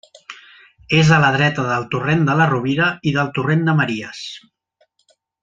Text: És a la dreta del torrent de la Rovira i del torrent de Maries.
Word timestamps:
És 0.99 1.11
a 1.17 1.19
la 1.23 1.29
dreta 1.35 1.65
del 1.67 1.85
torrent 1.91 2.23
de 2.31 2.37
la 2.39 2.47
Rovira 2.53 2.87
i 3.11 3.13
del 3.19 3.31
torrent 3.37 3.63
de 3.69 3.77
Maries. 3.83 4.25